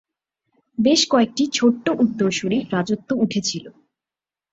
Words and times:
বেশ 0.77 1.01
কয়েকটি 1.07 1.43
ছোট্ট 1.53 1.85
উত্তরসূরি 2.03 2.57
রাজত্ব 2.71 3.09
উঠেছিল। 3.23 3.65